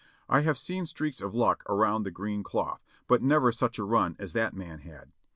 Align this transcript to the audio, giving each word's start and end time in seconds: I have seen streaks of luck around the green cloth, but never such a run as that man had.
I 0.27 0.41
have 0.41 0.57
seen 0.57 0.87
streaks 0.87 1.21
of 1.21 1.35
luck 1.35 1.61
around 1.69 2.01
the 2.05 2.09
green 2.09 2.41
cloth, 2.41 2.83
but 3.07 3.21
never 3.21 3.51
such 3.51 3.77
a 3.77 3.83
run 3.83 4.15
as 4.17 4.33
that 4.33 4.55
man 4.55 4.79
had. 4.79 5.11